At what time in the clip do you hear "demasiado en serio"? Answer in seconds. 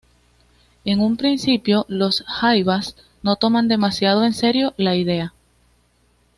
3.67-4.73